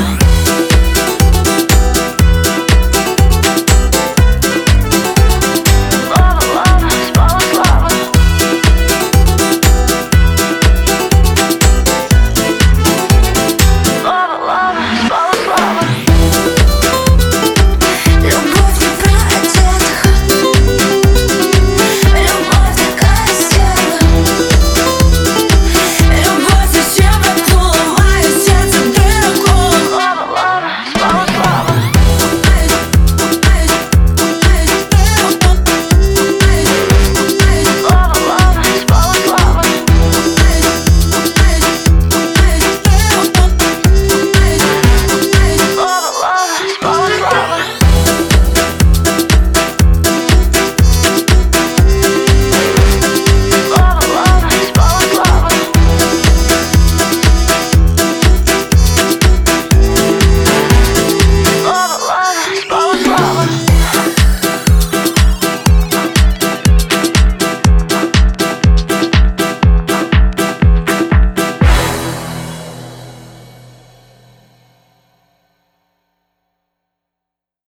[0.00, 0.69] Bye.